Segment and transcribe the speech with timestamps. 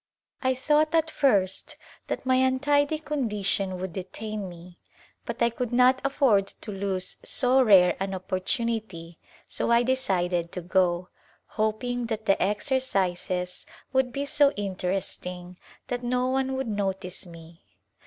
[0.41, 1.75] I thought at first
[2.07, 3.05] that my untidy A G In} Ipse of India
[3.37, 4.79] condition would detain me,
[5.27, 10.61] but I could not afford to lose so rare an opportunity so I decided to
[10.61, 11.09] go,
[11.49, 17.61] hoping that the exercises would be so interesting that no one would notice me.